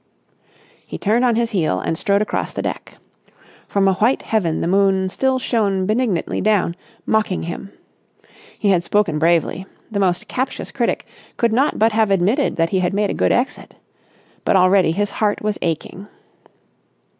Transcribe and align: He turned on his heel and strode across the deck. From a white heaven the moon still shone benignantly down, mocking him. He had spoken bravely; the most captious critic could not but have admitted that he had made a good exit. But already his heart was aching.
He 0.83 0.97
turned 0.97 1.23
on 1.23 1.35
his 1.35 1.51
heel 1.51 1.79
and 1.79 1.95
strode 1.95 2.23
across 2.23 2.53
the 2.53 2.63
deck. 2.63 2.97
From 3.67 3.87
a 3.87 3.93
white 3.93 4.23
heaven 4.23 4.59
the 4.59 4.67
moon 4.67 5.09
still 5.09 5.37
shone 5.37 5.85
benignantly 5.85 6.41
down, 6.41 6.75
mocking 7.05 7.43
him. 7.43 7.71
He 8.57 8.69
had 8.69 8.83
spoken 8.83 9.19
bravely; 9.19 9.67
the 9.91 9.99
most 9.99 10.27
captious 10.27 10.71
critic 10.71 11.05
could 11.37 11.53
not 11.53 11.77
but 11.77 11.91
have 11.91 12.09
admitted 12.09 12.55
that 12.55 12.71
he 12.71 12.79
had 12.79 12.95
made 12.95 13.11
a 13.11 13.13
good 13.13 13.31
exit. 13.31 13.75
But 14.43 14.55
already 14.55 14.91
his 14.91 15.11
heart 15.11 15.43
was 15.43 15.59
aching. 15.61 16.07